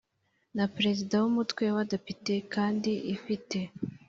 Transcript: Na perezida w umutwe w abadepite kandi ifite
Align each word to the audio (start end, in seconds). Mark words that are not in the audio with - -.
Na 0.57 0.65
perezida 0.75 1.13
w 1.19 1.25
umutwe 1.31 1.61
w 1.65 1.69
abadepite 1.73 2.33
kandi 2.53 2.91
ifite 3.15 3.57